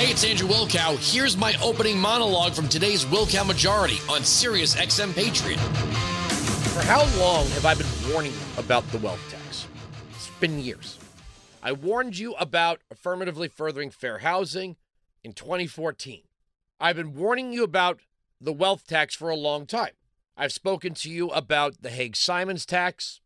Hey, 0.00 0.12
it's 0.12 0.24
Andrew 0.24 0.48
Wilkow. 0.48 0.96
Here's 1.12 1.36
my 1.36 1.54
opening 1.62 1.98
monologue 1.98 2.54
from 2.54 2.68
today's 2.68 3.04
Wilkow 3.04 3.46
Majority 3.46 3.98
on 4.08 4.24
Sirius 4.24 4.74
XM 4.74 5.14
Patriot. 5.14 5.58
For 6.70 6.80
how 6.80 7.00
long 7.20 7.46
have 7.48 7.66
I 7.66 7.74
been 7.74 7.86
warning 8.10 8.32
you 8.32 8.38
about 8.56 8.90
the 8.92 8.96
wealth 8.96 9.20
tax? 9.30 9.68
It's 10.12 10.30
been 10.40 10.58
years. 10.58 10.98
I 11.62 11.72
warned 11.72 12.16
you 12.16 12.32
about 12.36 12.80
affirmatively 12.90 13.48
furthering 13.48 13.90
fair 13.90 14.20
housing 14.20 14.76
in 15.22 15.34
2014. 15.34 16.22
I've 16.80 16.96
been 16.96 17.14
warning 17.14 17.52
you 17.52 17.62
about 17.62 18.00
the 18.40 18.54
wealth 18.54 18.86
tax 18.86 19.14
for 19.14 19.28
a 19.28 19.36
long 19.36 19.66
time. 19.66 19.92
I've 20.34 20.52
spoken 20.52 20.94
to 20.94 21.10
you 21.10 21.28
about 21.28 21.82
the 21.82 21.90
Haig 21.90 22.16
Simons 22.16 22.64
tax. 22.64 23.20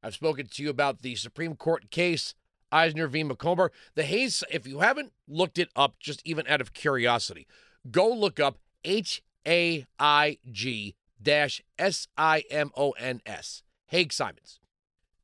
I've 0.00 0.14
spoken 0.14 0.46
to 0.46 0.62
you 0.62 0.70
about 0.70 1.02
the 1.02 1.16
Supreme 1.16 1.56
Court 1.56 1.90
case 1.90 2.36
Eisner 2.70 3.06
v. 3.06 3.24
Macomber. 3.24 3.72
The 3.94 4.04
Hayes, 4.04 4.44
if 4.50 4.66
you 4.66 4.80
haven't 4.80 5.12
looked 5.26 5.58
it 5.58 5.70
up, 5.76 5.98
just 5.98 6.22
even 6.24 6.46
out 6.46 6.60
of 6.60 6.72
curiosity, 6.72 7.46
go 7.90 8.08
look 8.08 8.38
up 8.38 8.58
H 8.84 9.22
A 9.46 9.86
I 9.98 10.38
G 10.50 10.94
dash 11.20 11.62
S 11.78 12.08
I 12.16 12.44
M 12.50 12.70
O 12.76 12.92
N 12.92 13.20
S. 13.26 13.62
Haig 13.86 14.12
Simons. 14.12 14.60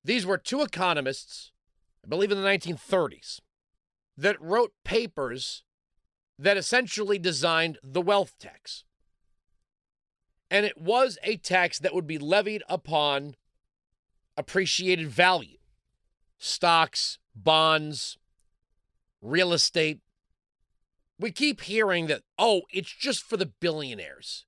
These 0.03 0.27
were 0.27 0.39
two 0.39 0.63
economists, 0.63 1.53
I 2.05 2.09
believe 2.09 2.33
in 2.33 2.41
the 2.41 2.49
1930s, 2.49 3.41
that 4.17 4.41
wrote 4.41 4.73
papers 4.85 5.65
that 6.39 6.57
essentially 6.57 7.19
designed 7.19 7.79
the 7.83 8.03
wealth 8.03 8.35
tax. 8.39 8.85
And 10.51 10.67
it 10.67 10.79
was 10.79 11.19
a 11.23 11.37
tax 11.37 11.79
that 11.79 11.95
would 11.95 12.07
be 12.07 12.19
levied 12.19 12.63
upon 12.69 13.37
appreciated 14.37 15.09
value, 15.09 15.59
stocks, 16.39 17.19
bonds, 17.35 18.19
real 19.21 19.53
estate. 19.53 20.01
We 21.19 21.31
keep 21.31 21.63
hearing 21.63 22.07
that, 22.07 22.23
oh, 22.39 22.63
it's 22.71 22.93
just 22.93 23.23
for 23.23 23.37
the 23.37 23.47
billionaires. 23.47 24.47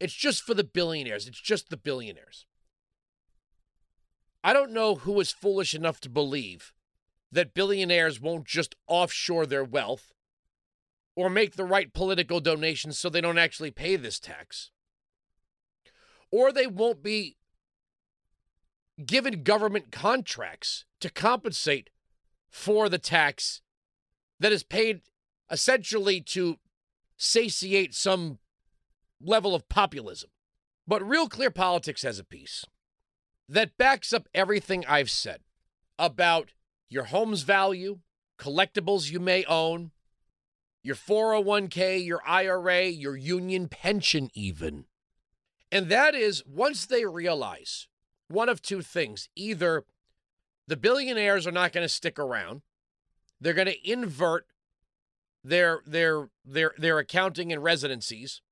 It's 0.00 0.14
just 0.14 0.42
for 0.42 0.54
the 0.54 0.64
billionaires. 0.64 1.26
It's 1.26 1.40
just 1.40 1.70
the 1.70 1.76
billionaires. 1.76 2.46
I 4.44 4.52
don't 4.52 4.72
know 4.72 4.96
who 4.96 5.18
is 5.20 5.32
foolish 5.32 5.74
enough 5.74 6.00
to 6.00 6.08
believe 6.08 6.72
that 7.30 7.54
billionaires 7.54 8.20
won't 8.20 8.46
just 8.46 8.74
offshore 8.86 9.46
their 9.46 9.64
wealth 9.64 10.12
or 11.16 11.28
make 11.28 11.56
the 11.56 11.64
right 11.64 11.92
political 11.92 12.40
donations 12.40 12.98
so 12.98 13.08
they 13.08 13.20
don't 13.20 13.38
actually 13.38 13.70
pay 13.70 13.96
this 13.96 14.20
tax. 14.20 14.70
Or 16.30 16.52
they 16.52 16.66
won't 16.66 17.02
be 17.02 17.36
given 19.04 19.42
government 19.42 19.90
contracts 19.90 20.84
to 21.00 21.10
compensate 21.10 21.90
for 22.48 22.88
the 22.88 22.98
tax 22.98 23.60
that 24.40 24.52
is 24.52 24.62
paid 24.62 25.02
essentially 25.50 26.20
to 26.20 26.58
satiate 27.16 27.94
some 27.94 28.38
level 29.20 29.54
of 29.54 29.68
populism. 29.68 30.30
But 30.86 31.06
Real 31.06 31.28
Clear 31.28 31.50
Politics 31.50 32.02
has 32.02 32.18
a 32.18 32.24
piece 32.24 32.64
that 33.48 33.76
backs 33.76 34.12
up 34.12 34.28
everything 34.34 34.84
I've 34.86 35.10
said 35.10 35.40
about 35.98 36.52
your 36.88 37.04
home's 37.04 37.42
value, 37.42 37.98
collectibles 38.38 39.10
you 39.10 39.20
may 39.20 39.44
own, 39.44 39.90
your 40.82 40.94
401k, 40.94 42.04
your 42.04 42.22
IRA, 42.26 42.86
your 42.86 43.16
union 43.16 43.68
pension, 43.68 44.30
even. 44.32 44.84
And 45.70 45.88
that 45.88 46.14
is 46.14 46.42
once 46.46 46.86
they 46.86 47.04
realize 47.04 47.88
one 48.28 48.48
of 48.48 48.62
two 48.62 48.80
things 48.80 49.28
either 49.34 49.84
the 50.68 50.76
billionaires 50.76 51.46
are 51.46 51.52
not 51.52 51.72
going 51.72 51.84
to 51.84 51.88
stick 51.88 52.18
around. 52.18 52.62
They're 53.40 53.54
going 53.54 53.68
to 53.68 53.90
invert 53.90 54.46
their 55.42 55.80
their 55.86 56.28
their 56.44 56.74
their 56.76 56.98
accounting 56.98 57.52
and 57.52 57.62
residencies 57.62 58.42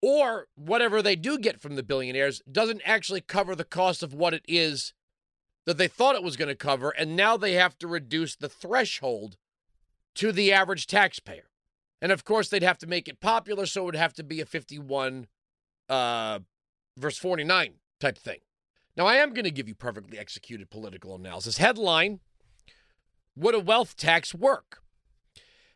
or 0.00 0.46
whatever 0.54 1.02
they 1.02 1.16
do 1.16 1.36
get 1.38 1.60
from 1.60 1.76
the 1.76 1.82
billionaires 1.82 2.40
doesn't 2.50 2.80
actually 2.84 3.20
cover 3.20 3.54
the 3.54 3.64
cost 3.64 4.02
of 4.02 4.14
what 4.14 4.32
it 4.32 4.44
is 4.48 4.94
that 5.66 5.78
they 5.78 5.88
thought 5.88 6.14
it 6.14 6.22
was 6.22 6.36
going 6.36 6.48
to 6.48 6.54
cover 6.54 6.90
and 6.90 7.16
now 7.16 7.36
they 7.36 7.52
have 7.52 7.76
to 7.78 7.88
reduce 7.88 8.34
the 8.36 8.48
threshold 8.48 9.36
to 10.14 10.32
the 10.32 10.52
average 10.52 10.86
taxpayer. 10.86 11.50
And 12.00 12.12
of 12.12 12.24
course 12.24 12.48
they'd 12.48 12.62
have 12.62 12.78
to 12.78 12.86
make 12.86 13.08
it 13.08 13.20
popular 13.20 13.66
so 13.66 13.82
it 13.82 13.86
would 13.86 13.96
have 13.96 14.14
to 14.14 14.24
be 14.24 14.40
a 14.40 14.46
51 14.46 15.26
uh 15.88 16.38
verse 16.96 17.18
49 17.18 17.74
type 18.00 18.16
thing. 18.16 18.38
Now, 18.96 19.06
I 19.06 19.16
am 19.16 19.32
going 19.32 19.44
to 19.44 19.50
give 19.50 19.68
you 19.68 19.74
perfectly 19.74 20.18
executed 20.18 20.70
political 20.70 21.14
analysis. 21.14 21.58
Headline 21.58 22.20
Would 23.36 23.54
a 23.54 23.60
wealth 23.60 23.96
tax 23.96 24.34
work? 24.34 24.82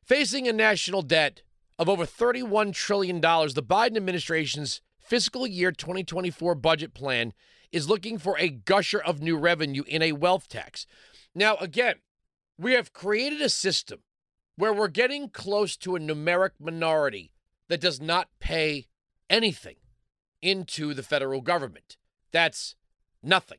Facing 0.05 0.47
a 0.47 0.53
national 0.53 1.03
debt 1.03 1.43
of 1.79 1.89
over 1.89 2.05
$31 2.05 2.73
trillion, 2.73 3.21
the 3.21 3.67
Biden 3.67 3.97
administration's 3.97 4.81
fiscal 4.99 5.47
year 5.47 5.73
2024 5.73 6.55
budget 6.55 6.95
plan 6.95 7.33
is 7.73 7.89
looking 7.89 8.19
for 8.19 8.39
a 8.39 8.49
gusher 8.49 9.01
of 9.01 9.21
new 9.21 9.37
revenue 9.37 9.83
in 9.87 10.03
a 10.03 10.13
wealth 10.13 10.49
tax. 10.49 10.87
Now, 11.35 11.57
again, 11.57 11.97
we 12.59 12.73
have 12.73 12.93
created 12.93 13.41
a 13.43 13.49
system 13.49 14.01
where 14.57 14.73
we're 14.73 14.89
getting 14.89 15.29
close 15.29 15.77
to 15.79 15.97
a 15.97 16.01
numeric 16.01 16.53
minority 16.61 17.33
that 17.69 17.81
does 17.81 18.01
not 18.01 18.29
pay 18.41 18.87
anything 19.29 19.77
into 20.41 20.95
the 20.95 21.03
federal 21.03 21.41
government. 21.41 21.97
That's 22.33 22.75
Nothing. 23.23 23.59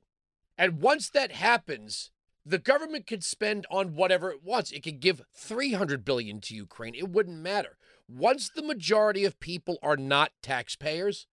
And 0.58 0.82
once 0.82 1.10
that 1.10 1.32
happens, 1.32 2.12
the 2.46 2.58
government 2.58 3.06
could 3.06 3.24
spend 3.24 3.66
on 3.70 3.96
whatever 3.96 4.32
it 4.32 4.44
wants. 4.44 4.72
It 4.72 4.84
could 4.84 5.00
give 5.00 5.22
300 5.36 6.06
billion 6.06 6.40
to 6.42 6.56
Ukraine. 6.56 6.96
It 6.96 7.10
wouldn't 7.10 7.40
matter. 7.40 7.78
Once 8.08 8.50
the 8.50 8.64
majority 8.64 9.26
of 9.26 9.40
people 9.40 9.78
are 9.84 9.98
not 9.98 10.32
taxpayers, 10.42 11.28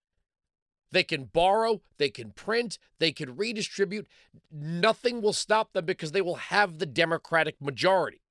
they 0.90 1.04
can 1.04 1.24
borrow, 1.24 1.82
they 1.98 2.08
can 2.08 2.30
print, 2.32 2.78
they 2.98 3.12
can 3.12 3.36
redistribute. 3.36 4.06
Nothing 4.50 5.22
will 5.22 5.32
stop 5.32 5.72
them 5.72 5.84
because 5.84 6.12
they 6.12 6.22
will 6.22 6.36
have 6.36 6.78
the 6.78 6.86
Democratic 6.86 7.60
majority, 7.60 8.22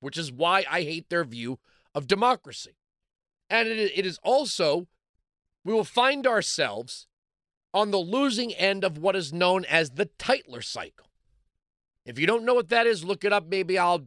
which 0.00 0.18
is 0.18 0.32
why 0.32 0.64
I 0.70 0.82
hate 0.82 1.08
their 1.08 1.24
view 1.24 1.58
of 1.94 2.06
democracy. 2.06 2.76
And 3.48 3.68
it 3.68 4.06
is 4.06 4.18
also, 4.22 4.86
we 5.64 5.72
will 5.72 5.84
find 5.84 6.26
ourselves 6.26 7.06
on 7.74 7.90
the 7.90 7.98
losing 7.98 8.52
end 8.54 8.84
of 8.84 8.98
what 8.98 9.16
is 9.16 9.32
known 9.32 9.64
as 9.64 9.90
the 9.90 10.06
Tytler 10.18 10.62
cycle. 10.62 11.06
If 12.04 12.18
you 12.18 12.26
don't 12.26 12.44
know 12.44 12.54
what 12.54 12.68
that 12.68 12.86
is, 12.86 13.04
look 13.04 13.24
it 13.24 13.32
up. 13.32 13.46
Maybe 13.48 13.78
I'll 13.78 14.06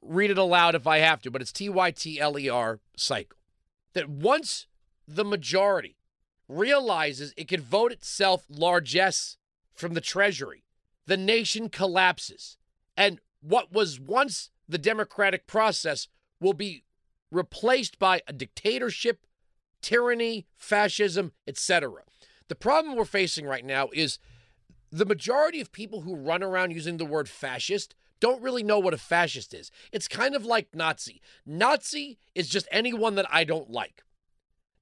read 0.00 0.30
it 0.30 0.38
aloud 0.38 0.74
if 0.74 0.86
I 0.86 0.98
have 0.98 1.20
to, 1.22 1.30
but 1.30 1.42
it's 1.42 1.52
T 1.52 1.68
Y 1.68 1.90
T 1.90 2.20
L 2.20 2.38
E 2.38 2.48
R 2.48 2.80
cycle. 2.96 3.38
That 3.92 4.08
once 4.08 4.66
the 5.06 5.24
majority 5.24 5.96
realizes 6.48 7.34
it 7.36 7.48
can 7.48 7.60
vote 7.60 7.92
itself 7.92 8.44
largesse 8.48 9.36
from 9.74 9.94
the 9.94 10.00
Treasury, 10.00 10.64
the 11.06 11.16
nation 11.16 11.68
collapses. 11.68 12.56
And 12.96 13.20
what 13.40 13.72
was 13.72 13.98
once 13.98 14.50
the 14.68 14.78
democratic 14.78 15.46
process 15.46 16.08
will 16.40 16.52
be 16.52 16.84
replaced 17.30 17.98
by 17.98 18.22
a 18.26 18.32
dictatorship, 18.32 19.26
tyranny, 19.82 20.46
fascism, 20.56 21.32
etc. 21.46 22.02
The 22.50 22.56
problem 22.56 22.96
we're 22.96 23.04
facing 23.04 23.46
right 23.46 23.64
now 23.64 23.90
is 23.92 24.18
the 24.90 25.06
majority 25.06 25.60
of 25.60 25.70
people 25.70 26.00
who 26.00 26.16
run 26.16 26.42
around 26.42 26.72
using 26.72 26.96
the 26.96 27.04
word 27.04 27.28
fascist 27.28 27.94
don't 28.18 28.42
really 28.42 28.64
know 28.64 28.80
what 28.80 28.92
a 28.92 28.98
fascist 28.98 29.54
is. 29.54 29.70
It's 29.92 30.08
kind 30.08 30.34
of 30.34 30.44
like 30.44 30.74
Nazi. 30.74 31.22
Nazi 31.46 32.18
is 32.34 32.48
just 32.48 32.66
anyone 32.72 33.14
that 33.14 33.28
I 33.30 33.44
don't 33.44 33.70
like. 33.70 34.02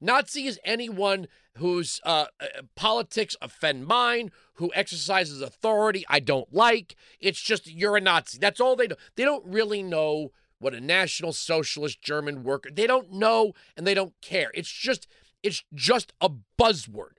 Nazi 0.01 0.47
is 0.47 0.59
anyone 0.65 1.29
whose 1.59 2.01
uh, 2.05 2.29
uh, 2.41 2.47
politics 2.75 3.37
offend 3.43 3.85
mine, 3.85 4.31
who 4.55 4.73
exercises 4.75 5.43
authority 5.43 6.07
I 6.09 6.21
don't 6.21 6.51
like. 6.51 6.97
It's 7.21 7.41
just 7.41 7.71
you're 7.71 7.99
a 7.99 8.01
Nazi. 8.01 8.39
That's 8.39 8.63
all 8.63 8.77
they 8.77 8.87
know. 8.87 8.97
They 9.15 9.25
don't 9.25 9.45
really 9.45 9.83
know 9.83 10.31
what 10.59 10.73
a 10.73 10.81
National 10.81 11.35
Socialist 11.35 12.01
German 12.01 12.45
worker. 12.45 12.71
They 12.73 12.87
don't 12.87 13.13
know 13.13 13.53
and 13.77 13.87
they 13.87 13.93
don't 13.93 14.15
care. 14.23 14.51
It's 14.55 14.73
just 14.73 15.07
it's 15.43 15.65
just 15.75 16.15
a 16.23 16.31
buzzword 16.59 17.18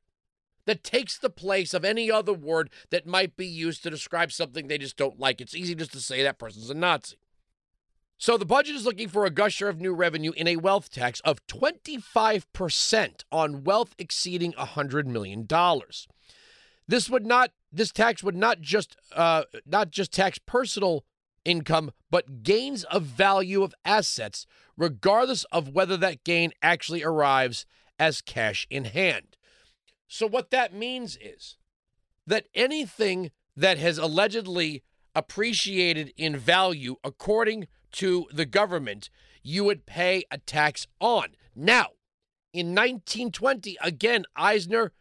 that 0.69 0.83
takes 0.83 1.17
the 1.17 1.29
place 1.29 1.73
of 1.73 1.83
any 1.83 2.11
other 2.11 2.33
word 2.33 2.69
that 2.91 3.07
might 3.07 3.35
be 3.35 3.45
used 3.45 3.81
to 3.83 3.89
describe 3.89 4.31
something 4.31 4.67
they 4.67 4.77
just 4.77 4.97
don't 4.97 5.19
like. 5.19 5.41
It's 5.41 5.55
easy 5.55 5.73
just 5.75 5.93
to 5.93 5.99
say 5.99 6.21
that 6.21 6.37
person's 6.37 6.69
a 6.69 6.75
Nazi. 6.75 7.17
So 8.17 8.37
the 8.37 8.45
budget 8.45 8.75
is 8.75 8.85
looking 8.85 9.07
for 9.07 9.25
a 9.25 9.29
gusher 9.29 9.69
of 9.69 9.79
new 9.79 9.93
revenue 9.93 10.33
in 10.35 10.47
a 10.47 10.57
wealth 10.57 10.91
tax 10.91 11.21
of 11.21 11.45
25% 11.47 13.23
on 13.31 13.63
wealth 13.63 13.95
exceeding 13.97 14.53
$100 14.53 15.05
million. 15.05 15.47
This 16.87 17.09
would 17.09 17.25
not 17.25 17.51
this 17.71 17.91
tax 17.91 18.23
would 18.23 18.35
not 18.35 18.61
just 18.61 18.97
uh, 19.15 19.43
not 19.65 19.91
just 19.91 20.11
tax 20.11 20.37
personal 20.39 21.05
income, 21.45 21.91
but 22.09 22.43
gains 22.43 22.83
of 22.85 23.03
value 23.03 23.63
of 23.63 23.75
assets, 23.85 24.45
regardless 24.75 25.45
of 25.45 25.69
whether 25.69 25.95
that 25.97 26.23
gain 26.23 26.51
actually 26.61 27.03
arrives 27.03 27.65
as 27.99 28.21
cash 28.21 28.67
in 28.69 28.85
hand. 28.85 29.28
So, 30.09 30.27
what 30.27 30.49
that 30.49 30.73
means 30.73 31.17
is 31.21 31.55
that 32.25 32.47
anything 32.55 33.31
that 33.55 33.77
has 33.77 33.99
allegedly 33.99 34.83
appreciated 35.13 36.11
in 36.17 36.35
value 36.35 36.95
according 37.03 37.67
to 37.93 38.27
the 38.33 38.45
government, 38.45 39.11
you 39.43 39.63
would 39.63 39.85
pay 39.85 40.23
a 40.31 40.39
tax 40.39 40.87
on. 40.99 41.29
Now, 41.55 41.89
in 42.51 42.67
1920, 42.67 43.77
again, 43.81 44.25
Eisner 44.35 44.93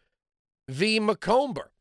v. 0.67 0.99
Macomber 0.99 1.71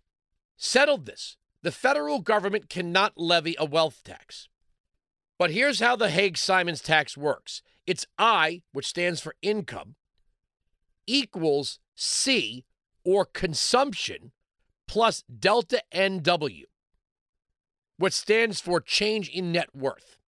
settled 0.57 1.05
this. 1.05 1.37
The 1.63 1.73
federal 1.73 2.21
government 2.21 2.71
cannot 2.71 3.19
levy 3.19 3.57
a 3.59 3.67
wealth 3.67 4.03
tax. 4.05 4.49
But 5.39 5.51
here's 5.51 5.81
how 5.81 5.97
the 5.97 6.09
Haig 6.09 6.39
Simons 6.39 6.81
tax 6.81 7.17
works 7.17 7.61
it's 7.87 8.07
I, 8.19 8.63
which 8.73 8.87
stands 8.87 9.21
for 9.21 9.35
income, 9.43 9.97
equals 11.07 11.79
C, 11.95 12.65
or 13.09 13.25
consumption, 13.25 14.33
plus 14.87 15.23
delta 15.23 15.83
NW, 15.95 16.65
which 17.97 18.13
stands 18.13 18.61
for 18.61 18.83
change 18.83 19.31
in 19.31 19.51
net 19.51 19.75
worth. 19.75 20.19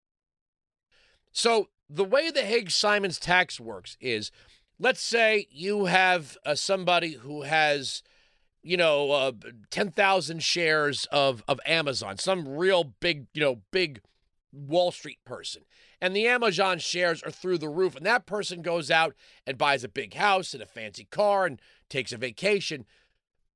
So 1.31 1.69
the 1.87 2.03
way 2.03 2.31
the 2.31 2.41
Haig 2.41 2.71
Simons 2.71 3.19
tax 3.19 3.59
works 3.59 3.97
is 4.01 4.31
let's 4.79 4.99
say 4.99 5.45
you 5.51 5.85
have 5.85 6.39
uh, 6.43 6.55
somebody 6.55 7.13
who 7.13 7.43
has 7.43 8.01
you 8.63 8.77
know 8.77 9.11
uh, 9.11 9.31
10,000 9.69 10.41
shares 10.41 11.05
of 11.11 11.43
of 11.47 11.59
Amazon 11.67 12.17
some 12.17 12.47
real 12.47 12.83
big 12.83 13.27
you 13.35 13.41
know 13.41 13.61
big 13.69 14.01
Wall 14.51 14.91
Street 14.91 15.19
person 15.25 15.63
and 16.01 16.15
the 16.15 16.27
Amazon 16.27 16.79
shares 16.79 17.23
are 17.23 17.31
through 17.31 17.57
the 17.57 17.69
roof 17.69 17.95
and 17.95 18.05
that 18.05 18.25
person 18.25 18.61
goes 18.61 18.91
out 18.91 19.15
and 19.45 19.57
buys 19.57 19.83
a 19.83 19.89
big 19.89 20.13
house 20.15 20.53
and 20.53 20.61
a 20.61 20.65
fancy 20.65 21.05
car 21.05 21.45
and 21.45 21.61
takes 21.89 22.11
a 22.11 22.17
vacation 22.17 22.85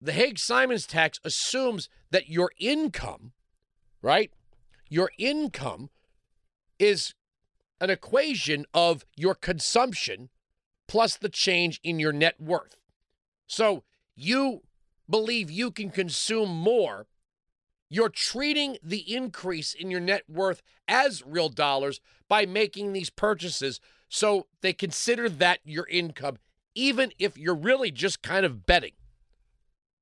the 0.02 0.14
Haig 0.14 0.38
Simons 0.38 0.86
tax 0.86 1.20
assumes 1.24 1.90
that 2.12 2.30
your 2.30 2.52
income 2.60 3.34
right 4.02 4.32
your 4.90 5.12
income 5.18 5.90
is 6.80 7.14
an 7.80 7.90
equation 7.90 8.66
of 8.74 9.06
your 9.16 9.36
consumption 9.36 10.30
plus 10.88 11.18
the 11.18 11.30
change 11.30 11.80
in 11.84 12.00
your 12.00 12.14
net 12.14 12.40
worth. 12.40 12.78
So 13.48 13.84
you 14.16 14.62
believe 15.10 15.52
you 15.52 15.72
can 15.72 15.90
consume 15.90 16.50
more. 16.50 17.08
You're 17.90 18.10
treating 18.10 18.78
the 18.84 19.14
increase 19.14 19.74
in 19.74 19.92
your 19.92 20.00
net 20.00 20.24
worth 20.28 20.62
as 20.88 21.24
real 21.26 21.50
dollars 21.50 22.02
by 22.28 22.46
making 22.46 22.94
these 22.94 23.10
purchases. 23.10 23.80
So 24.10 24.48
they 24.62 24.74
consider 24.74 25.30
that 25.30 25.60
your 25.64 25.88
income, 25.88 26.38
even 26.74 27.12
if 27.20 27.38
you're 27.38 27.56
really 27.56 27.92
just 27.92 28.22
kind 28.22 28.46
of 28.46 28.66
betting 28.66 28.94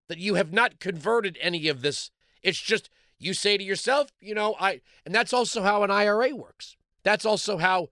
that 0.08 0.18
you 0.18 0.36
have 0.36 0.54
not 0.54 0.80
converted 0.80 1.38
any 1.42 1.68
of 1.68 1.82
this. 1.82 2.12
It's 2.42 2.62
just 2.62 2.90
you 3.20 3.34
say 3.34 3.58
to 3.58 3.64
yourself, 3.64 4.12
you 4.20 4.36
know, 4.36 4.56
I, 4.60 4.82
and 5.06 5.16
that's 5.16 5.34
also 5.34 5.64
how 5.64 5.84
an 5.84 5.92
IRA 5.92 6.36
works. 6.36 6.78
That's 7.04 7.26
also 7.26 7.58
how 7.58 7.90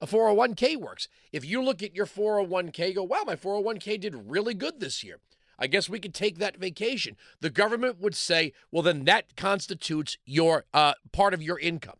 a 0.00 0.06
401k 0.06 0.76
works. 0.76 1.08
If 1.32 1.44
you 1.44 1.62
look 1.62 1.82
at 1.82 1.94
your 1.94 2.06
401k, 2.06 2.94
go, 2.94 3.02
wow, 3.02 3.22
my 3.26 3.36
401k 3.36 4.00
did 4.00 4.30
really 4.30 4.54
good 4.54 4.80
this 4.80 5.02
year. 5.02 5.18
I 5.58 5.66
guess 5.66 5.88
we 5.88 6.00
could 6.00 6.14
take 6.14 6.38
that 6.38 6.56
vacation. 6.56 7.16
The 7.40 7.50
government 7.50 8.00
would 8.00 8.14
say, 8.14 8.52
well, 8.70 8.82
then 8.82 9.04
that 9.04 9.36
constitutes 9.36 10.18
your 10.24 10.64
uh, 10.72 10.94
part 11.12 11.34
of 11.34 11.42
your 11.42 11.58
income 11.58 11.98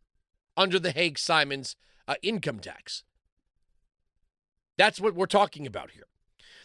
under 0.57 0.79
the 0.79 0.93
Haig 0.93 1.19
Simons 1.19 1.77
uh, 2.09 2.15
income 2.23 2.59
tax. 2.59 3.05
That's 4.77 5.01
what 5.01 5.15
we're 5.15 5.27
talking 5.27 5.67
about 5.67 5.93
here. 5.93 6.07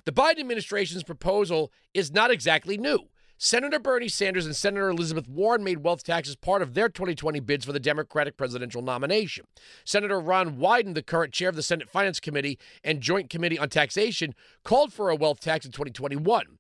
The 0.06 0.12
Biden 0.12 0.40
administration's 0.40 1.04
proposal 1.04 1.72
is 1.94 2.12
not 2.12 2.32
exactly 2.32 2.78
new. 2.78 3.10
Senator 3.40 3.78
Bernie 3.78 4.08
Sanders 4.08 4.48
and 4.48 4.56
Senator 4.56 4.90
Elizabeth 4.90 5.30
Warren 5.30 5.64
made 5.64 5.84
wealth 5.84 6.04
taxes 6.04 6.36
part 6.36 6.64
of 6.64 6.74
their 6.74 6.90
2020 6.90 7.40
bids 7.42 7.66
for 7.66 7.72
the 7.72 7.80
Democratic 7.80 8.36
presidential 8.36 8.82
nomination. 8.82 9.46
Senator 9.86 10.20
Ron 10.20 10.58
Wyden, 10.58 10.96
the 10.96 11.04
current 11.04 11.34
chair 11.34 11.50
of 11.50 11.56
the 11.56 11.62
Senate 11.62 11.88
Finance 11.88 12.20
Committee 12.20 12.58
and 12.84 13.00
Joint 13.00 13.30
Committee 13.30 13.60
on 13.60 13.70
Taxation, 13.70 14.34
called 14.64 14.92
for 14.92 15.12
a 15.12 15.16
wealth 15.16 15.40
tax 15.40 15.68
in 15.68 15.72
2021. 15.72 16.58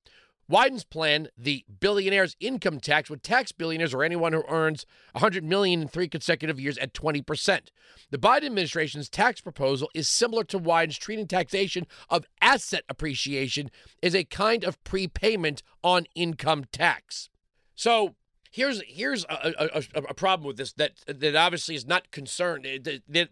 Wyden's 0.49 0.85
plan, 0.85 1.27
the 1.37 1.65
billionaire's 1.79 2.35
income 2.39 2.79
tax, 2.79 3.09
would 3.09 3.23
tax 3.23 3.51
billionaires 3.51 3.93
or 3.93 4.03
anyone 4.03 4.33
who 4.33 4.43
earns 4.47 4.85
100 5.11 5.43
million 5.43 5.81
in 5.81 5.87
three 5.87 6.07
consecutive 6.07 6.59
years 6.59 6.77
at 6.77 6.93
20%. 6.93 7.69
The 8.11 8.17
Biden 8.17 8.45
administration's 8.45 9.09
tax 9.09 9.41
proposal 9.41 9.89
is 9.93 10.07
similar 10.07 10.43
to 10.45 10.57
Wyden's 10.57 10.97
treating 10.97 11.27
taxation 11.27 11.85
of 12.09 12.25
asset 12.41 12.83
appreciation 12.87 13.69
as 14.01 14.15
a 14.15 14.23
kind 14.23 14.63
of 14.63 14.81
prepayment 14.83 15.63
on 15.83 16.05
income 16.15 16.65
tax. 16.71 17.29
So 17.75 18.15
here's 18.51 18.81
here's 18.87 19.25
a, 19.25 19.83
a, 19.93 20.01
a 20.09 20.13
problem 20.13 20.47
with 20.47 20.57
this 20.57 20.73
that 20.73 20.93
that 21.07 21.35
obviously 21.35 21.75
is 21.75 21.85
not 21.85 22.11
concerned. 22.11 22.65
Eh, 22.65 22.79
the, 22.81 23.01
the, 23.07 23.29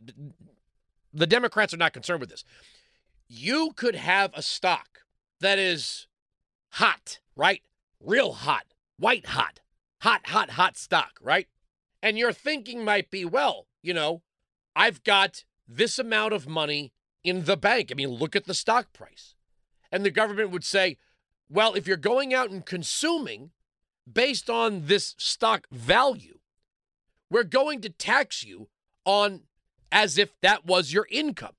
the 1.13 1.27
Democrats 1.27 1.73
are 1.73 1.77
not 1.77 1.93
concerned 1.93 2.19
with 2.19 2.29
this. 2.29 2.43
You 3.27 3.71
could 3.75 3.95
have 3.95 4.31
a 4.33 4.41
stock 4.41 4.99
that 5.39 5.57
is 5.57 6.07
hot, 6.75 7.19
right? 7.35 7.61
Real 8.01 8.33
hot, 8.33 8.65
white 8.97 9.27
hot, 9.27 9.61
hot, 10.01 10.27
hot, 10.27 10.51
hot 10.51 10.77
stock, 10.77 11.11
right? 11.21 11.47
And 12.01 12.17
your 12.17 12.33
thinking 12.33 12.83
might 12.83 13.09
be, 13.09 13.25
well, 13.25 13.67
you 13.81 13.93
know, 13.93 14.21
I've 14.75 15.03
got 15.03 15.45
this 15.67 15.97
amount 15.97 16.33
of 16.33 16.47
money 16.47 16.91
in 17.23 17.45
the 17.45 17.57
bank. 17.57 17.89
I 17.91 17.95
mean, 17.95 18.09
look 18.09 18.35
at 18.35 18.45
the 18.45 18.53
stock 18.53 18.93
price. 18.93 19.35
And 19.91 20.05
the 20.05 20.11
government 20.11 20.51
would 20.51 20.65
say, 20.65 20.97
well, 21.49 21.73
if 21.75 21.87
you're 21.87 21.97
going 21.97 22.33
out 22.33 22.51
and 22.51 22.65
consuming 22.65 23.51
based 24.11 24.49
on 24.49 24.87
this 24.87 25.15
stock 25.17 25.67
value, 25.71 26.39
we're 27.29 27.43
going 27.43 27.81
to 27.81 27.89
tax 27.89 28.43
you 28.43 28.67
on 29.05 29.41
as 29.91 30.17
if 30.17 30.33
that 30.41 30.65
was 30.65 30.91
your 30.91 31.07
income. 31.09 31.55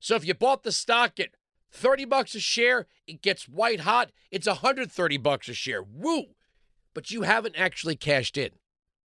So 0.00 0.16
if 0.16 0.26
you 0.26 0.34
bought 0.34 0.62
the 0.62 0.72
stock 0.72 1.20
at 1.20 1.30
30 1.74 2.04
bucks 2.04 2.34
a 2.34 2.40
share, 2.40 2.86
it 3.06 3.20
gets 3.20 3.48
white 3.48 3.80
hot, 3.80 4.12
it's 4.30 4.46
130 4.46 5.16
bucks 5.18 5.48
a 5.48 5.54
share. 5.54 5.82
Woo! 5.82 6.36
But 6.94 7.10
you 7.10 7.22
haven't 7.22 7.56
actually 7.56 7.96
cashed 7.96 8.38
in. 8.38 8.50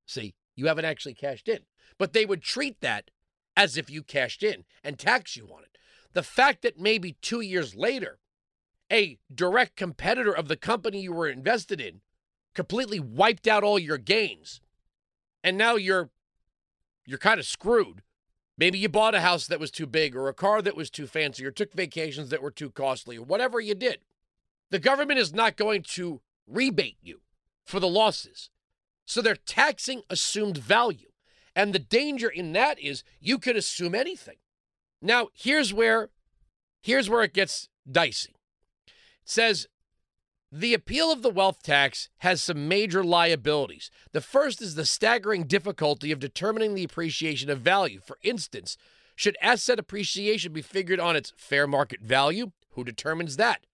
See, 0.06 0.36
you 0.56 0.68
haven't 0.68 0.86
actually 0.86 1.14
cashed 1.14 1.48
in. 1.48 1.60
But 1.98 2.14
they 2.14 2.26
would 2.26 2.42
treat 2.42 2.82
that 2.82 3.10
as 3.56 3.78
if 3.78 3.90
you 3.90 4.04
cashed 4.04 4.44
in 4.44 4.66
and 4.84 5.00
tax 5.00 5.36
you 5.38 5.46
on 5.46 5.64
it. 5.64 5.78
The 6.14 6.24
fact 6.24 6.62
that 6.62 6.80
maybe 6.80 7.18
2 7.22 7.42
years 7.42 7.74
later 7.74 8.20
a 8.92 9.18
direct 9.34 9.76
competitor 9.76 10.32
of 10.32 10.48
the 10.48 10.56
company 10.56 11.02
you 11.02 11.14
were 11.14 11.28
invested 11.28 11.82
in 11.82 12.02
completely 12.54 13.00
wiped 13.00 13.48
out 13.48 13.64
all 13.64 13.78
your 13.78 13.98
gains 13.98 14.62
and 15.44 15.58
now 15.58 15.76
you're 15.76 16.10
you're 17.06 17.18
kind 17.18 17.40
of 17.40 17.46
screwed 17.46 18.02
Maybe 18.58 18.80
you 18.80 18.90
bought 18.90 19.16
a 19.16 19.22
house 19.22 19.48
that 19.48 19.60
was 19.60 19.70
too 19.70 19.86
big 19.86 20.16
or 20.16 20.28
a 20.28 20.34
car 20.34 20.62
that 20.62 20.76
was 20.76 20.90
too 20.90 21.06
fancy 21.06 21.46
or 21.46 21.52
took 21.52 21.74
vacations 21.74 22.30
that 22.30 22.42
were 22.42 22.52
too 22.52 22.72
costly 22.72 23.18
or 23.18 23.24
whatever 23.24 23.60
you 23.60 23.76
did. 23.76 24.00
The 24.72 24.80
government 24.80 25.20
is 25.20 25.34
not 25.34 25.58
going 25.58 25.84
to 25.90 26.22
rebate 26.48 26.98
you 27.02 27.22
for 27.66 27.80
the 27.80 27.88
losses. 27.88 28.50
So 29.06 29.22
they're 29.22 29.36
taxing 29.36 30.02
assumed 30.10 30.58
value. 30.58 31.10
And 31.56 31.74
the 31.74 31.80
danger 31.80 32.30
in 32.30 32.54
that 32.54 32.80
is 32.80 33.04
you 33.20 33.38
could 33.38 33.56
assume 33.56 33.96
anything. 33.96 34.38
Now, 35.02 35.30
here's 35.34 35.74
where 35.74 36.10
here's 36.82 37.10
where 37.10 37.24
it 37.24 37.34
gets 37.34 37.70
dicey. 37.90 38.36
It 38.88 38.94
says 39.26 39.68
the 40.52 40.74
appeal 40.74 41.12
of 41.12 41.22
the 41.22 41.30
wealth 41.30 41.62
tax 41.62 42.10
has 42.20 42.42
some 42.42 42.68
major 42.68 43.04
liabilities. 43.04 43.92
The 44.14 44.22
first 44.22 44.62
is 44.62 44.76
the 44.76 44.86
staggering 44.86 45.44
difficulty 45.44 46.12
of 46.12 46.20
determining 46.20 46.74
the 46.74 46.86
appreciation 46.86 47.50
of 47.50 47.60
value. 47.60 48.00
For 48.06 48.18
instance, 48.24 48.78
should 49.16 49.38
asset 49.42 49.80
appreciation 49.80 50.54
be 50.54 50.62
figured 50.62 51.00
on 51.00 51.16
its 51.16 51.34
fair 51.36 51.68
market 51.68 52.02
value? 52.02 52.52
Who 52.72 52.84
determines 52.84 53.36
that? 53.38 53.66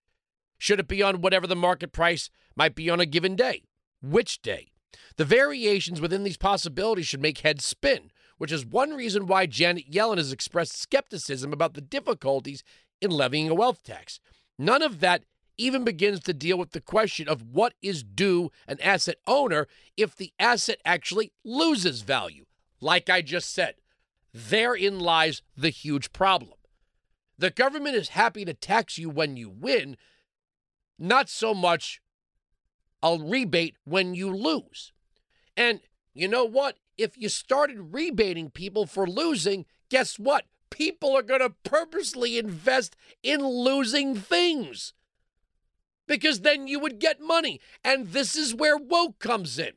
Should 0.58 0.80
it 0.80 0.88
be 0.88 1.04
on 1.04 1.22
whatever 1.22 1.46
the 1.46 1.56
market 1.56 1.92
price 1.92 2.30
might 2.56 2.74
be 2.74 2.90
on 2.90 3.00
a 3.00 3.06
given 3.06 3.36
day? 3.36 3.64
Which 4.02 4.42
day? 4.42 4.72
The 5.18 5.26
variations 5.26 6.02
within 6.02 6.24
these 6.24 6.38
possibilities 6.38 7.08
should 7.08 7.22
make 7.22 7.40
heads 7.40 7.66
spin, 7.66 8.12
which 8.38 8.52
is 8.52 8.66
one 8.66 8.92
reason 8.92 9.28
why 9.28 9.46
Janet 9.46 9.92
Yellen 9.92 10.18
has 10.18 10.32
expressed 10.32 10.80
skepticism 10.80 11.54
about 11.54 11.74
the 11.74 11.82
difficulties 11.82 12.64
in 13.02 13.12
levying 13.12 13.50
a 13.50 13.54
wealth 13.54 13.84
tax. 13.84 14.20
None 14.58 14.82
of 14.82 15.02
that 15.02 15.24
even 15.58 15.84
begins 15.84 16.20
to 16.22 16.34
deal 16.34 16.58
with 16.58 16.72
the 16.72 16.82
question 16.82 17.28
of 17.28 17.44
what 17.52 17.74
is 17.82 18.04
due 18.04 18.52
an 18.68 18.80
asset 18.82 19.18
owner 19.28 19.68
if 19.98 20.16
the 20.16 20.34
asset 20.40 20.80
actually 20.86 21.32
loses 21.44 22.02
value. 22.02 22.46
Like 22.82 23.10
I 23.10 23.22
just 23.22 23.54
said, 23.54 23.76
therein 24.34 25.00
lies 25.00 25.42
the 25.56 25.70
huge 25.70 26.12
problem. 26.12 26.54
The 27.38 27.50
government 27.50 27.96
is 27.96 28.10
happy 28.10 28.46
to 28.46 28.54
tax 28.54 28.98
you 28.98 29.10
when 29.10 29.38
you 29.38 29.50
win, 29.50 29.98
not 30.98 31.30
so 31.30 31.54
much 31.54 32.02
a 33.02 33.18
rebate 33.20 33.76
when 33.84 34.16
you 34.16 34.34
lose. 34.34 34.94
And 35.58 35.82
you 36.14 36.28
know 36.28 36.46
what? 36.46 36.78
If 36.98 37.18
you 37.18 37.30
started 37.30 37.94
rebating 37.94 38.50
people 38.50 38.86
for 38.86 39.08
losing, 39.08 39.66
guess 39.90 40.18
what? 40.18 40.46
People 40.70 41.16
are 41.16 41.24
going 41.24 41.42
to 41.42 41.54
purposely 41.64 42.38
invest 42.38 42.96
in 43.22 43.46
losing 43.46 44.16
things 44.16 44.94
because 46.08 46.42
then 46.42 46.68
you 46.68 46.80
would 46.80 47.00
get 47.00 47.22
money. 47.22 47.60
And 47.84 48.08
this 48.08 48.36
is 48.36 48.54
where 48.54 48.78
woke 48.78 49.20
comes 49.20 49.58
in. 49.58 49.74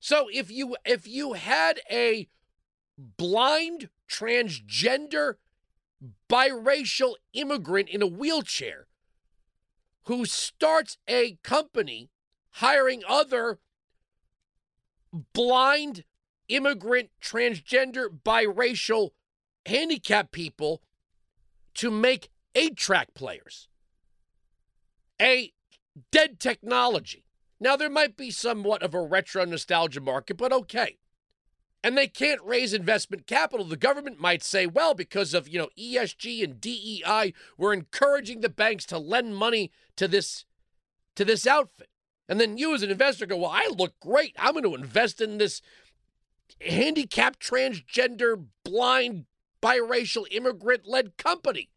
So 0.00 0.26
if 0.32 0.50
you 0.50 0.76
if 0.84 1.06
you 1.06 1.34
had 1.34 1.80
a 1.90 2.28
blind 2.96 3.88
transgender 4.10 5.34
biracial 6.28 7.14
immigrant 7.32 7.88
in 7.88 8.02
a 8.02 8.06
wheelchair 8.06 8.86
who 10.04 10.24
starts 10.26 10.98
a 11.06 11.38
company 11.42 12.10
hiring 12.56 13.02
other 13.08 13.60
blind 15.32 16.04
immigrant, 16.48 17.10
transgender, 17.22 18.08
biracial, 18.08 19.10
handicapped 19.66 20.32
people 20.32 20.82
to 21.74 21.90
make 21.90 22.28
eight 22.54 22.76
track 22.76 23.14
players. 23.14 23.68
A 25.22 25.52
dead 26.10 26.40
technology. 26.40 27.24
Now, 27.60 27.76
there 27.76 27.88
might 27.88 28.16
be 28.16 28.32
somewhat 28.32 28.82
of 28.82 28.92
a 28.92 29.00
retro 29.00 29.44
nostalgia 29.44 30.00
market, 30.00 30.36
but 30.36 30.52
okay. 30.52 30.98
And 31.84 31.96
they 31.96 32.08
can't 32.08 32.40
raise 32.44 32.72
investment 32.72 33.26
capital. 33.26 33.64
The 33.64 33.76
government 33.76 34.20
might 34.20 34.42
say, 34.42 34.66
well, 34.66 34.94
because 34.94 35.32
of, 35.32 35.48
you 35.48 35.58
know, 35.58 35.68
ESG 35.78 36.42
and 36.42 36.60
DEI, 36.60 37.32
we're 37.56 37.72
encouraging 37.72 38.40
the 38.40 38.48
banks 38.48 38.84
to 38.86 38.98
lend 38.98 39.36
money 39.36 39.70
to 39.96 40.08
this 40.08 40.44
to 41.14 41.24
this 41.24 41.46
outfit. 41.46 41.88
And 42.28 42.40
then 42.40 42.56
you 42.56 42.74
as 42.74 42.82
an 42.82 42.90
investor 42.90 43.26
go, 43.26 43.36
well, 43.36 43.50
I 43.50 43.68
look 43.76 43.98
great. 44.00 44.34
I'm 44.38 44.52
going 44.52 44.64
to 44.64 44.74
invest 44.74 45.20
in 45.20 45.38
this 45.38 45.60
handicapped, 46.60 47.40
transgender, 47.40 48.46
blind, 48.64 49.26
biracial, 49.62 50.24
immigrant 50.30 50.86
led 50.86 51.16
company. 51.16 51.68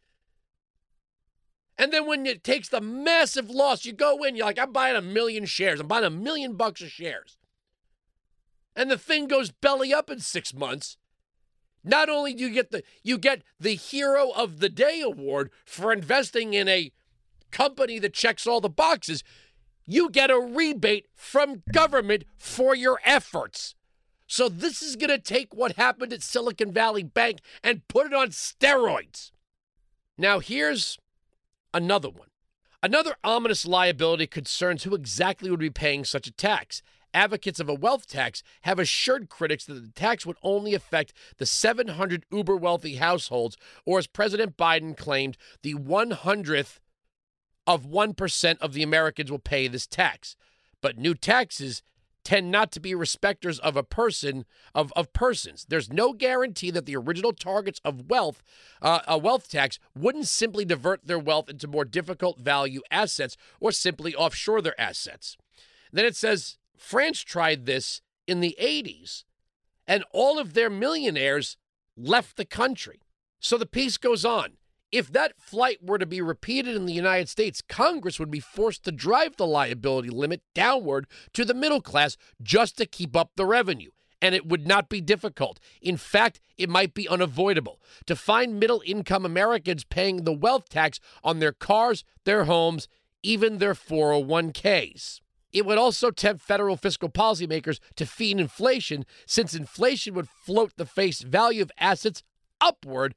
And 1.78 1.92
then 1.92 2.06
when 2.06 2.24
it 2.26 2.42
takes 2.42 2.68
the 2.68 2.80
massive 2.80 3.50
loss, 3.50 3.84
you 3.84 3.92
go 3.92 4.22
in, 4.24 4.34
you're 4.34 4.46
like, 4.46 4.58
I'm 4.58 4.72
buying 4.72 4.96
a 4.96 5.02
million 5.02 5.44
shares. 5.44 5.78
I'm 5.78 5.86
buying 5.86 6.04
a 6.04 6.10
million 6.10 6.54
bucks 6.54 6.80
of 6.80 6.90
shares. 6.90 7.36
And 8.74 8.90
the 8.90 8.98
thing 8.98 9.26
goes 9.26 9.50
belly 9.50 9.92
up 9.92 10.10
in 10.10 10.20
six 10.20 10.54
months. 10.54 10.96
Not 11.84 12.08
only 12.08 12.34
do 12.34 12.44
you 12.44 12.50
get 12.50 12.72
the 12.72 12.82
you 13.04 13.16
get 13.16 13.42
the 13.60 13.74
hero 13.74 14.30
of 14.30 14.58
the 14.58 14.68
day 14.68 15.00
award 15.00 15.50
for 15.64 15.92
investing 15.92 16.52
in 16.52 16.66
a 16.66 16.92
company 17.52 17.98
that 18.00 18.12
checks 18.12 18.46
all 18.46 18.60
the 18.60 18.68
boxes, 18.68 19.22
you 19.86 20.10
get 20.10 20.30
a 20.30 20.38
rebate 20.38 21.06
from 21.14 21.62
government 21.72 22.24
for 22.36 22.74
your 22.74 23.00
efforts. 23.04 23.74
So 24.26 24.48
this 24.48 24.82
is 24.82 24.96
going 24.96 25.10
to 25.10 25.18
take 25.18 25.54
what 25.54 25.76
happened 25.76 26.12
at 26.12 26.22
Silicon 26.22 26.72
Valley 26.72 27.04
Bank 27.04 27.38
and 27.62 27.86
put 27.86 28.06
it 28.06 28.12
on 28.12 28.28
steroids. 28.28 29.30
Now, 30.18 30.40
here's 30.40 30.98
another 31.76 32.08
one. 32.08 32.28
Another 32.82 33.16
ominous 33.22 33.66
liability 33.66 34.26
concerns 34.26 34.84
who 34.84 34.94
exactly 34.94 35.50
would 35.50 35.60
be 35.60 35.70
paying 35.70 36.04
such 36.04 36.26
a 36.26 36.32
tax. 36.32 36.82
Advocates 37.12 37.60
of 37.60 37.68
a 37.68 37.74
wealth 37.74 38.06
tax 38.06 38.42
have 38.62 38.78
assured 38.78 39.28
critics 39.28 39.64
that 39.64 39.74
the 39.74 39.92
tax 39.94 40.26
would 40.26 40.36
only 40.42 40.74
affect 40.74 41.12
the 41.38 41.46
700 41.46 42.24
uber 42.30 42.56
wealthy 42.56 42.96
households, 42.96 43.56
or 43.84 43.98
as 43.98 44.06
President 44.06 44.56
Biden 44.56 44.96
claimed, 44.96 45.36
the 45.62 45.74
100th 45.74 46.78
of 47.66 47.86
1% 47.86 48.58
of 48.58 48.72
the 48.72 48.82
Americans 48.82 49.30
will 49.30 49.38
pay 49.38 49.68
this 49.68 49.86
tax. 49.86 50.36
But 50.80 50.98
new 50.98 51.14
taxes 51.14 51.82
tend 52.26 52.50
not 52.50 52.72
to 52.72 52.80
be 52.80 52.92
respecters 52.92 53.60
of 53.60 53.76
a 53.76 53.84
person 53.84 54.44
of, 54.74 54.92
of 54.96 55.12
persons. 55.12 55.64
There's 55.68 55.92
no 55.92 56.12
guarantee 56.12 56.72
that 56.72 56.84
the 56.84 56.96
original 56.96 57.32
targets 57.32 57.80
of 57.84 58.10
wealth, 58.10 58.42
uh, 58.82 58.98
a 59.06 59.16
wealth 59.16 59.48
tax, 59.48 59.78
wouldn't 59.96 60.26
simply 60.26 60.64
divert 60.64 61.06
their 61.06 61.20
wealth 61.20 61.48
into 61.48 61.68
more 61.68 61.84
difficult 61.84 62.40
value 62.40 62.80
assets 62.90 63.36
or 63.60 63.70
simply 63.70 64.12
offshore 64.12 64.60
their 64.60 64.78
assets. 64.78 65.36
Then 65.92 66.04
it 66.04 66.16
says 66.16 66.58
France 66.76 67.20
tried 67.20 67.64
this 67.64 68.02
in 68.26 68.40
the 68.40 68.56
80s, 68.60 69.22
and 69.86 70.02
all 70.10 70.40
of 70.40 70.54
their 70.54 70.68
millionaires 70.68 71.56
left 71.96 72.36
the 72.36 72.44
country. 72.44 73.02
So 73.38 73.56
the 73.56 73.66
piece 73.66 73.98
goes 73.98 74.24
on. 74.24 74.54
If 74.92 75.12
that 75.12 75.32
flight 75.38 75.78
were 75.82 75.98
to 75.98 76.06
be 76.06 76.20
repeated 76.20 76.76
in 76.76 76.86
the 76.86 76.92
United 76.92 77.28
States, 77.28 77.60
Congress 77.60 78.20
would 78.20 78.30
be 78.30 78.40
forced 78.40 78.84
to 78.84 78.92
drive 78.92 79.36
the 79.36 79.46
liability 79.46 80.10
limit 80.10 80.42
downward 80.54 81.06
to 81.32 81.44
the 81.44 81.54
middle 81.54 81.80
class 81.80 82.16
just 82.40 82.76
to 82.78 82.86
keep 82.86 83.16
up 83.16 83.32
the 83.36 83.46
revenue. 83.46 83.90
And 84.22 84.34
it 84.34 84.46
would 84.46 84.66
not 84.66 84.88
be 84.88 85.00
difficult. 85.00 85.60
In 85.82 85.96
fact, 85.96 86.40
it 86.56 86.70
might 86.70 86.94
be 86.94 87.08
unavoidable 87.08 87.80
to 88.06 88.16
find 88.16 88.58
middle 88.58 88.82
income 88.86 89.26
Americans 89.26 89.84
paying 89.84 90.24
the 90.24 90.32
wealth 90.32 90.68
tax 90.68 91.00
on 91.22 91.38
their 91.38 91.52
cars, 91.52 92.04
their 92.24 92.44
homes, 92.44 92.88
even 93.22 93.58
their 93.58 93.74
401ks. 93.74 95.20
It 95.52 95.66
would 95.66 95.78
also 95.78 96.10
tempt 96.10 96.42
federal 96.42 96.76
fiscal 96.76 97.08
policymakers 97.08 97.78
to 97.96 98.06
feed 98.06 98.38
inflation, 98.38 99.04
since 99.26 99.54
inflation 99.54 100.14
would 100.14 100.28
float 100.28 100.72
the 100.76 100.86
face 100.86 101.22
value 101.22 101.62
of 101.62 101.72
assets 101.78 102.22
upward 102.60 103.14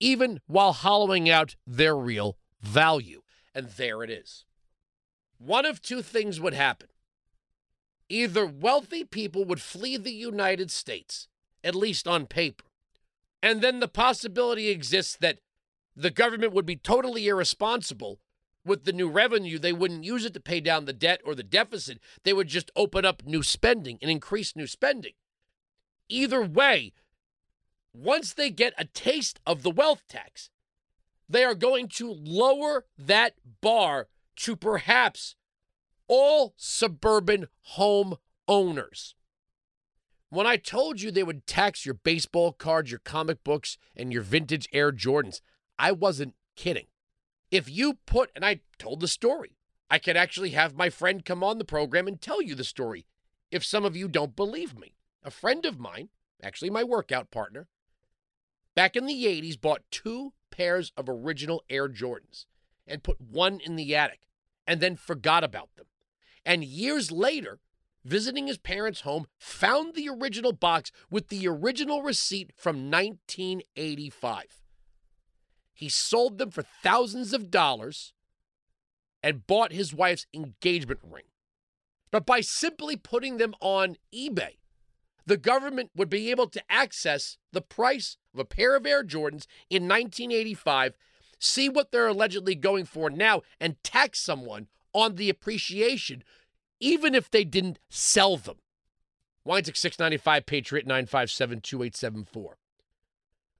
even 0.00 0.40
while 0.46 0.72
hollowing 0.72 1.28
out 1.28 1.56
their 1.66 1.96
real 1.96 2.36
value. 2.60 3.22
And 3.54 3.68
there 3.70 4.02
it 4.02 4.10
is. 4.10 4.44
One 5.38 5.64
of 5.64 5.80
two 5.80 6.02
things 6.02 6.40
would 6.40 6.54
happen. 6.54 6.88
Either 8.08 8.46
wealthy 8.46 9.04
people 9.04 9.44
would 9.44 9.60
flee 9.60 9.96
the 9.96 10.12
United 10.12 10.70
States, 10.70 11.28
at 11.62 11.74
least 11.74 12.08
on 12.08 12.26
paper, 12.26 12.64
and 13.42 13.60
then 13.60 13.80
the 13.80 13.88
possibility 13.88 14.68
exists 14.68 15.16
that 15.20 15.38
the 15.94 16.10
government 16.10 16.52
would 16.52 16.66
be 16.66 16.76
totally 16.76 17.28
irresponsible 17.28 18.20
with 18.64 18.84
the 18.84 18.92
new 18.92 19.08
revenue. 19.08 19.58
They 19.58 19.72
wouldn't 19.72 20.04
use 20.04 20.24
it 20.24 20.34
to 20.34 20.40
pay 20.40 20.60
down 20.60 20.84
the 20.84 20.92
debt 20.92 21.20
or 21.24 21.34
the 21.34 21.42
deficit. 21.42 21.98
They 22.24 22.32
would 22.32 22.48
just 22.48 22.70
open 22.76 23.04
up 23.04 23.22
new 23.24 23.42
spending 23.42 23.98
and 24.00 24.10
increase 24.10 24.54
new 24.54 24.66
spending. 24.66 25.14
Either 26.08 26.42
way, 26.42 26.92
once 27.98 28.32
they 28.32 28.48
get 28.48 28.72
a 28.78 28.84
taste 28.84 29.40
of 29.44 29.62
the 29.62 29.70
wealth 29.70 30.02
tax, 30.08 30.50
they 31.28 31.42
are 31.42 31.54
going 31.54 31.88
to 31.88 32.10
lower 32.10 32.84
that 32.96 33.34
bar 33.60 34.06
to 34.36 34.54
perhaps 34.54 35.34
all 36.06 36.54
suburban 36.56 37.48
home 37.62 38.14
owners. 38.46 39.14
When 40.30 40.46
I 40.46 40.56
told 40.56 41.00
you 41.00 41.10
they 41.10 41.22
would 41.24 41.46
tax 41.46 41.84
your 41.84 41.94
baseball 41.94 42.52
cards, 42.52 42.90
your 42.90 43.00
comic 43.00 43.42
books, 43.42 43.78
and 43.96 44.12
your 44.12 44.22
vintage 44.22 44.68
Air 44.72 44.92
Jordans, 44.92 45.40
I 45.78 45.92
wasn't 45.92 46.34
kidding. 46.54 46.86
If 47.50 47.68
you 47.68 47.94
put, 48.06 48.30
and 48.36 48.44
I 48.44 48.60
told 48.78 49.00
the 49.00 49.08
story, 49.08 49.56
I 49.90 49.98
could 49.98 50.16
actually 50.16 50.50
have 50.50 50.76
my 50.76 50.90
friend 50.90 51.24
come 51.24 51.42
on 51.42 51.58
the 51.58 51.64
program 51.64 52.06
and 52.06 52.20
tell 52.20 52.42
you 52.42 52.54
the 52.54 52.64
story 52.64 53.06
if 53.50 53.64
some 53.64 53.84
of 53.84 53.96
you 53.96 54.06
don't 54.06 54.36
believe 54.36 54.78
me. 54.78 54.94
A 55.24 55.30
friend 55.30 55.64
of 55.64 55.80
mine, 55.80 56.10
actually 56.42 56.70
my 56.70 56.84
workout 56.84 57.30
partner, 57.30 57.66
back 58.78 58.94
in 58.94 59.06
the 59.06 59.24
80s, 59.24 59.60
bought 59.60 59.82
two 59.90 60.34
pairs 60.52 60.92
of 60.96 61.08
original 61.08 61.64
Air 61.68 61.88
Jordans 61.88 62.46
and 62.86 63.02
put 63.02 63.20
one 63.20 63.58
in 63.58 63.74
the 63.74 63.96
attic 63.96 64.20
and 64.68 64.80
then 64.80 64.94
forgot 64.94 65.42
about 65.42 65.74
them. 65.74 65.86
And 66.46 66.62
years 66.62 67.10
later, 67.10 67.58
visiting 68.04 68.46
his 68.46 68.56
parents' 68.56 69.00
home, 69.00 69.26
found 69.36 69.94
the 69.96 70.08
original 70.08 70.52
box 70.52 70.92
with 71.10 71.26
the 71.26 71.48
original 71.48 72.04
receipt 72.04 72.52
from 72.56 72.88
1985. 72.88 74.62
He 75.74 75.88
sold 75.88 76.38
them 76.38 76.52
for 76.52 76.62
thousands 76.62 77.32
of 77.32 77.50
dollars 77.50 78.12
and 79.24 79.44
bought 79.44 79.72
his 79.72 79.92
wife's 79.92 80.28
engagement 80.32 81.00
ring. 81.02 81.24
But 82.12 82.24
by 82.24 82.42
simply 82.42 82.94
putting 82.94 83.38
them 83.38 83.54
on 83.60 83.96
eBay, 84.14 84.58
the 85.28 85.36
government 85.36 85.90
would 85.94 86.08
be 86.08 86.30
able 86.30 86.48
to 86.48 86.62
access 86.70 87.36
the 87.52 87.60
price 87.60 88.16
of 88.32 88.40
a 88.40 88.46
pair 88.46 88.74
of 88.74 88.86
Air 88.86 89.04
Jordans 89.04 89.46
in 89.68 89.82
1985, 89.82 90.94
see 91.38 91.68
what 91.68 91.92
they're 91.92 92.08
allegedly 92.08 92.54
going 92.54 92.86
for 92.86 93.10
now, 93.10 93.42
and 93.60 93.82
tax 93.84 94.20
someone 94.20 94.68
on 94.94 95.16
the 95.16 95.28
appreciation, 95.28 96.24
even 96.80 97.14
if 97.14 97.30
they 97.30 97.44
didn't 97.44 97.78
sell 97.90 98.38
them. 98.38 98.56
Wines 99.44 99.66
695 99.66 100.46
Patriot 100.46 100.86
957 100.86 101.60
2874. 101.60 102.56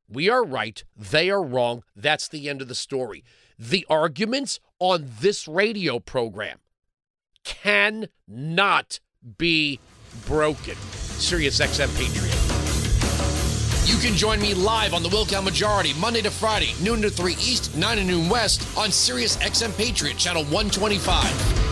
We 0.09 0.31
are 0.31 0.45
right. 0.45 0.83
They 0.97 1.29
are 1.29 1.43
wrong. 1.43 1.85
That's 1.95 2.29
the 2.29 2.49
end 2.49 2.63
of 2.63 2.69
the 2.69 2.75
story. 2.75 3.25
The 3.59 3.85
arguments 3.91 4.59
on 4.79 5.11
this 5.21 5.47
radio 5.47 5.99
program 5.99 6.61
cannot 7.45 9.01
be 9.37 9.81
broken. 10.27 10.77
Sirius 11.19 11.61
XM 11.61 11.95
Patriot. 11.97 12.35
You 13.87 13.97
can 13.99 14.17
join 14.17 14.41
me 14.41 14.55
live 14.55 14.95
on 14.95 15.03
the 15.03 15.09
Wilkow 15.09 15.43
Majority 15.43 15.95
Monday 15.95 16.23
to 16.23 16.31
Friday, 16.31 16.75
noon 16.81 17.03
to 17.03 17.11
3 17.11 17.33
East, 17.33 17.75
9 17.77 17.97
to 17.97 18.05
noon 18.05 18.29
West 18.29 18.67
on 18.77 18.93
Sirius 18.93 19.37
XM 19.39 19.77
Patriot, 19.77 20.17
channel 20.17 20.45
125. 20.45 21.68